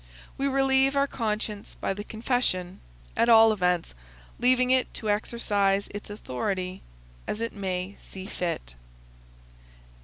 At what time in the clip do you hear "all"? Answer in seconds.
3.29-3.53